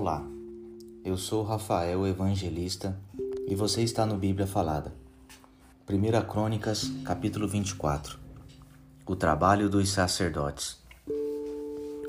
Olá, 0.00 0.24
eu 1.04 1.16
sou 1.16 1.42
Rafael 1.42 2.06
Evangelista 2.06 2.96
e 3.48 3.56
você 3.56 3.82
está 3.82 4.06
no 4.06 4.16
Bíblia 4.16 4.46
Falada. 4.46 4.94
1 5.90 6.24
Crônicas, 6.30 6.88
capítulo 7.04 7.48
24 7.48 8.16
O 9.04 9.16
trabalho 9.16 9.68
dos 9.68 9.88
sacerdotes. 9.88 10.78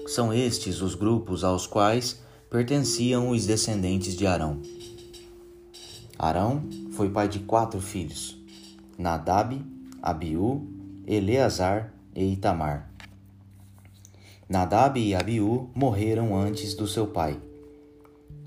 São 0.06 0.32
estes 0.32 0.84
os 0.84 0.94
grupos 0.94 1.44
aos 1.44 1.66
quais 1.66 2.22
pertenciam 2.48 3.30
os 3.30 3.48
descendentes 3.48 4.16
de 4.16 4.28
Arão. 4.28 4.62
Arão 6.20 6.62
foi 6.92 7.10
pai 7.10 7.28
de 7.28 7.40
quatro 7.40 7.82
filhos: 7.82 8.38
Nadab, 9.00 9.66
Abiú, 10.00 10.64
Eleazar 11.08 11.92
e 12.16 12.34
Itamar. 12.34 12.88
Nadab 14.48 15.00
e 15.00 15.16
Abiú 15.16 15.72
morreram 15.74 16.38
antes 16.38 16.76
do 16.76 16.86
seu 16.86 17.08
pai. 17.08 17.49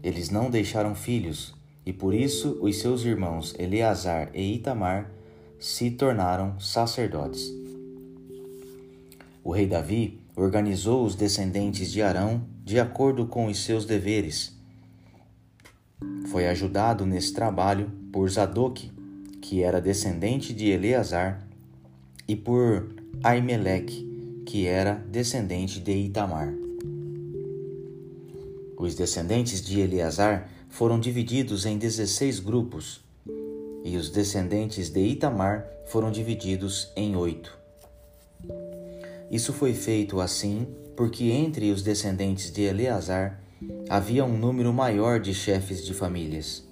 Eles 0.02 0.30
não 0.30 0.50
deixaram 0.50 0.94
filhos, 0.94 1.54
e 1.86 1.92
por 1.92 2.14
isso 2.14 2.58
os 2.60 2.76
seus 2.78 3.04
irmãos 3.04 3.54
Eleazar 3.58 4.30
e 4.34 4.54
Itamar 4.54 5.10
se 5.58 5.90
tornaram 5.90 6.58
sacerdotes. 6.58 7.52
O 9.44 9.52
rei 9.52 9.66
Davi 9.66 10.20
organizou 10.34 11.04
os 11.04 11.14
descendentes 11.14 11.90
de 11.90 12.02
Arão 12.02 12.42
de 12.64 12.78
acordo 12.80 13.26
com 13.26 13.46
os 13.46 13.58
seus 13.64 13.84
deveres. 13.84 14.56
Foi 16.28 16.48
ajudado 16.48 17.04
nesse 17.04 17.32
trabalho 17.32 17.90
por 18.12 18.28
Zadok, 18.30 18.90
que 19.40 19.62
era 19.62 19.80
descendente 19.80 20.52
de 20.52 20.68
Eleazar, 20.68 21.46
e 22.26 22.36
por 22.36 22.94
Aimeleque, 23.22 24.42
que 24.46 24.66
era 24.66 24.94
descendente 24.94 25.80
de 25.80 25.92
Itamar. 25.92 26.52
Os 28.82 28.96
descendentes 28.96 29.62
de 29.62 29.78
Eleazar 29.78 30.50
foram 30.68 30.98
divididos 30.98 31.66
em 31.66 31.78
16 31.78 32.40
grupos, 32.40 33.00
e 33.84 33.96
os 33.96 34.10
descendentes 34.10 34.90
de 34.90 34.98
Itamar 34.98 35.64
foram 35.86 36.10
divididos 36.10 36.90
em 36.96 37.14
oito. 37.14 37.56
Isso 39.30 39.52
foi 39.52 39.72
feito 39.72 40.20
assim 40.20 40.66
porque 40.96 41.26
entre 41.30 41.70
os 41.70 41.80
descendentes 41.80 42.50
de 42.50 42.62
Eleazar 42.62 43.40
havia 43.88 44.24
um 44.24 44.36
número 44.36 44.72
maior 44.72 45.20
de 45.20 45.32
chefes 45.32 45.86
de 45.86 45.94
famílias. 45.94 46.66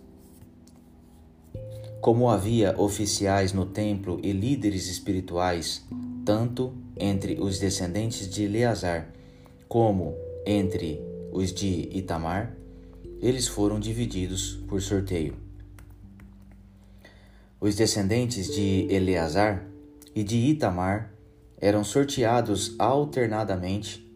Como 2.01 2.29
havia 2.29 2.75
oficiais 2.77 3.53
no 3.53 3.67
templo 3.67 4.19
e 4.21 4.33
líderes 4.33 4.89
espirituais, 4.89 5.87
tanto 6.25 6.75
entre 6.99 7.39
os 7.41 7.61
descendentes 7.61 8.29
de 8.29 8.43
Eleazar 8.43 9.15
como 9.69 10.17
entre 10.45 11.10
os 11.33 11.53
de 11.53 11.89
Itamar, 11.97 12.57
eles 13.21 13.47
foram 13.47 13.79
divididos 13.79 14.59
por 14.69 14.81
sorteio. 14.81 15.35
Os 17.61 17.77
descendentes 17.77 18.55
de 18.55 18.87
Eleazar 18.91 19.67
e 20.15 20.25
de 20.25 20.37
Itamar 20.37 21.13
eram 21.59 21.85
sorteados 21.85 22.75
alternadamente 22.79 24.11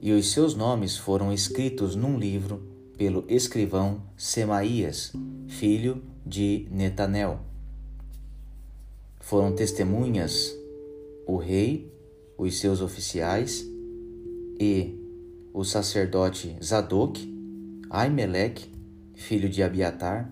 e 0.00 0.12
os 0.12 0.30
seus 0.30 0.54
nomes 0.54 0.96
foram 0.96 1.32
escritos 1.32 1.96
num 1.96 2.18
livro 2.18 2.62
pelo 2.96 3.24
escrivão 3.28 4.02
Semaías, 4.16 5.12
filho 5.48 6.02
de 6.24 6.68
Netanel. 6.70 7.40
Foram 9.18 9.54
testemunhas 9.54 10.54
o 11.26 11.36
rei, 11.36 11.90
os 12.36 12.58
seus 12.58 12.82
oficiais 12.82 13.66
e 14.58 14.99
o 15.52 15.64
sacerdote 15.64 16.56
Zadok, 16.62 17.28
Aimeleque, 17.90 18.70
filho 19.14 19.48
de 19.48 19.62
Abiatar, 19.62 20.30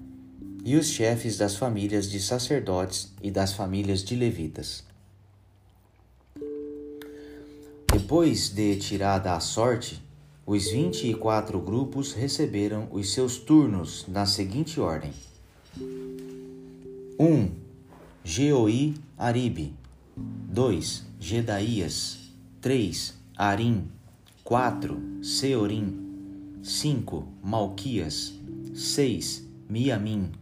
e 0.65 0.77
os 0.77 0.87
chefes 0.87 1.39
das 1.39 1.57
famílias 1.57 2.11
de 2.11 2.21
sacerdotes 2.21 3.13
e 3.23 3.31
das 3.31 3.53
famílias 3.53 4.05
de 4.05 4.15
levitas. 4.15 4.85
Depois 7.91 8.51
de 8.51 8.77
tirada 8.77 9.35
a 9.35 9.41
sorte, 9.41 10.03
os 10.47 10.71
vinte 10.71 11.09
e 11.09 11.15
quatro 11.15 11.61
grupos 11.61 12.13
receberam 12.13 12.89
os 12.91 13.13
seus 13.13 13.39
turnos 13.39 14.05
na 14.09 14.27
seguinte 14.27 14.81
ordem: 14.81 15.13
1. 17.19 17.25
Um, 17.25 17.51
Geoi 18.25 18.95
Aribe 19.17 19.75
2. 20.17 21.05
Gedaías 21.19 22.19
3. 22.61 23.15
Arim 23.37 23.89
4. 24.49 24.97
Seorim 25.21 25.93
5. 26.63 27.29
Malquias 27.43 28.33
6. 28.75 29.47
Miamim 29.69 30.33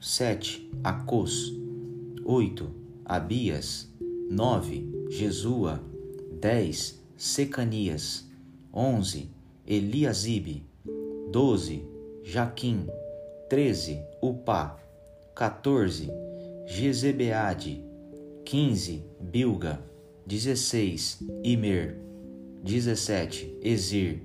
7. 0.00 0.70
Acos 0.82 1.52
8. 2.24 2.70
Abias 3.04 3.90
9. 4.30 4.86
Jesua 5.10 5.82
10. 6.40 6.98
Secanias 7.14 8.26
11. 8.72 9.28
Eliasibe 9.66 10.62
12. 11.30 11.82
Jaquim 12.24 12.86
13. 13.50 14.00
Upá 14.22 14.78
14. 15.34 16.08
Jezebeade 16.66 17.84
15. 18.46 19.02
Bilga 19.20 19.78
16. 20.26 21.18
Imer 21.44 22.11
17. 22.62 23.58
Ezir 23.60 24.22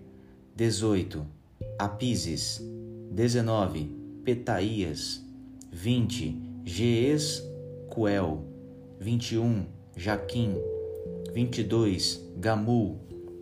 18. 0.56 1.26
Apises 1.80 2.62
19. 3.12 3.90
Petaías 4.24 5.26
20. 5.72 6.38
Jeescuel 6.64 8.46
21. 9.00 9.66
Jaquim 9.96 10.54
22. 11.34 12.22
Gamul 12.38 13.00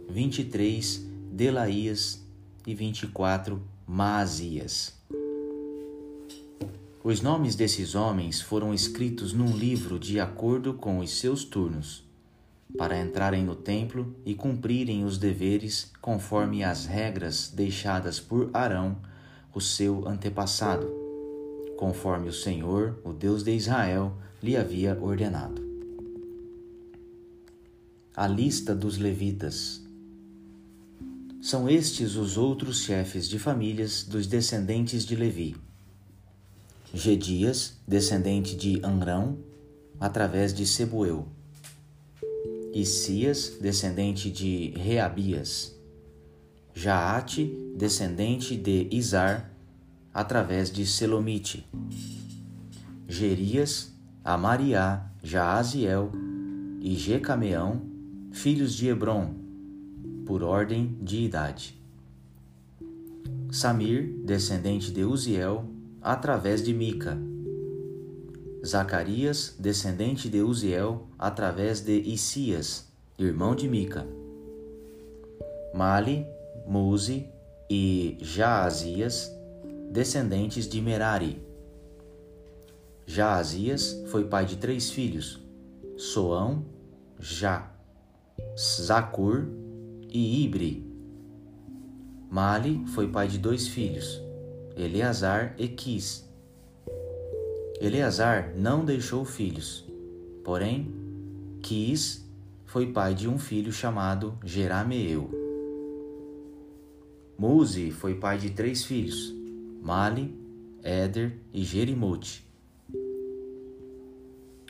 23. 0.09 1.05
Delaías 1.29 2.25
e 2.65 2.73
24. 2.73 3.61
Mazias. 3.85 4.93
Os 7.03 7.21
nomes 7.21 7.53
desses 7.55 7.95
homens 7.95 8.41
foram 8.41 8.73
escritos 8.73 9.33
num 9.33 9.55
livro 9.55 9.99
de 9.99 10.21
acordo 10.21 10.73
com 10.73 10.99
os 10.99 11.11
seus 11.11 11.43
turnos, 11.43 12.04
para 12.77 12.99
entrarem 12.99 13.43
no 13.43 13.55
templo 13.55 14.15
e 14.25 14.33
cumprirem 14.33 15.03
os 15.03 15.17
deveres 15.17 15.91
conforme 16.01 16.63
as 16.63 16.85
regras 16.85 17.51
deixadas 17.53 18.19
por 18.19 18.49
Arão, 18.53 18.97
o 19.53 19.61
seu 19.61 20.07
antepassado, 20.07 20.87
conforme 21.77 22.29
o 22.29 22.33
Senhor, 22.33 22.99
o 23.03 23.13
Deus 23.13 23.43
de 23.43 23.55
Israel, 23.55 24.17
lhe 24.41 24.57
havia 24.57 24.97
ordenado. 25.01 25.63
A 28.15 28.27
lista 28.27 28.75
dos 28.75 28.97
levitas. 28.97 29.83
São 31.41 31.69
estes 31.69 32.15
os 32.15 32.37
outros 32.37 32.81
chefes 32.81 33.27
de 33.27 33.37
famílias 33.37 34.03
dos 34.03 34.25
descendentes 34.25 35.05
de 35.05 35.15
Levi 35.15 35.55
Gedias, 36.95 37.73
descendente 37.85 38.55
de 38.55 38.79
Anrão, 38.81 39.37
através 39.99 40.53
de 40.53 40.65
Sebueu. 40.65 41.27
Isias, 42.75 43.57
descendente 43.61 44.29
de 44.29 44.73
Reabias. 44.75 45.73
Jaate, 46.73 47.73
descendente 47.73 48.57
de 48.57 48.89
Izar, 48.91 49.49
através 50.13 50.69
de 50.69 50.85
Selomite. 50.85 51.65
Gerias, 53.07 53.95
Amariá, 54.25 55.09
Jaaziel 55.23 56.11
e 56.81 56.95
Jecameão, 56.95 57.81
filhos 58.33 58.75
de 58.75 58.89
Hebron, 58.89 59.33
por 60.25 60.43
ordem 60.43 60.97
de 61.01 61.21
idade. 61.21 61.81
Samir, 63.51 64.19
descendente 64.25 64.91
de 64.91 65.05
Uziel, 65.05 65.63
através 66.01 66.61
de 66.61 66.73
Mica. 66.73 67.17
Zacarias, 68.65 69.55
descendente 69.59 70.27
de 70.27 70.41
Uziel, 70.41 71.07
através 71.19 71.81
de 71.81 71.99
Isias, 71.99 72.87
irmão 73.17 73.55
de 73.55 73.69
Mica. 73.69 74.07
Mali, 75.73 76.25
Muzi 76.65 77.29
e 77.69 78.17
Jaazias, 78.19 79.31
descendentes 79.91 80.67
de 80.67 80.81
Merari. 80.81 81.39
Jaazias 83.05 84.03
foi 84.07 84.25
pai 84.25 84.45
de 84.45 84.57
três 84.57 84.89
filhos: 84.89 85.39
Soão, 85.95 86.65
Já, 87.19 87.71
Zacur 88.57 89.45
e 90.09 90.43
Ibre. 90.43 90.83
Mali 92.31 92.83
foi 92.87 93.07
pai 93.07 93.27
de 93.27 93.37
dois 93.37 93.67
filhos: 93.67 94.19
Eleazar 94.75 95.53
e 95.59 95.67
Quis. 95.67 96.24
Eleazar 97.85 98.51
não 98.57 98.83
deixou 98.83 99.23
filhos, 99.23 99.85
porém, 100.43 100.91
Quis 101.61 102.27
foi 102.65 102.91
pai 102.91 103.13
de 103.13 103.27
um 103.27 103.37
filho 103.37 103.71
chamado 103.71 104.35
Jerameel. 104.43 105.29
Muzi 107.37 107.91
foi 107.91 108.15
pai 108.15 108.39
de 108.39 108.49
três 108.49 108.83
filhos, 108.83 109.31
Mali, 109.83 110.35
Éder 110.81 111.37
e 111.53 111.63
Jerimote. 111.63 112.49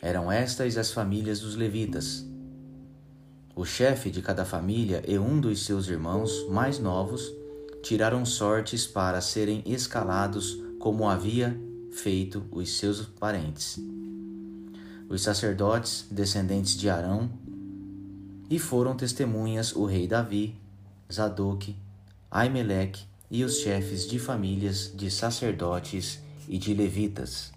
Eram 0.01 0.29
estas 0.29 0.75
as 0.75 0.91
famílias 0.91 1.39
dos 1.39 1.56
levitas. 1.56 2.27
O 3.56 3.63
chefe 3.63 4.11
de 4.11 4.21
cada 4.21 4.44
família 4.44 5.01
e 5.07 5.18
um 5.18 5.39
dos 5.39 5.63
seus 5.63 5.88
irmãos 5.88 6.50
mais 6.50 6.79
novos 6.79 7.31
tiraram 7.81 8.25
sortes 8.25 8.85
para 8.85 9.21
serem 9.21 9.63
escalados 9.65 10.61
como 10.77 11.07
havia 11.07 11.57
feito 11.95 12.44
os 12.51 12.77
seus 12.77 13.01
parentes. 13.01 13.80
Os 15.07 15.21
sacerdotes, 15.21 16.06
descendentes 16.12 16.75
de 16.75 16.89
Arão, 16.89 17.30
e 18.50 18.59
foram 18.59 18.95
testemunhas 18.95 19.75
o 19.75 19.86
rei 19.86 20.07
Davi, 20.07 20.56
Zadok, 21.12 21.75
Aimeleque 22.30 23.06
e 23.31 23.44
os 23.44 23.59
chefes 23.59 24.07
de 24.07 24.19
famílias 24.19 24.92
de 24.94 25.09
sacerdotes 25.09 26.19
e 26.47 26.57
de 26.57 26.74
levitas. 26.74 27.55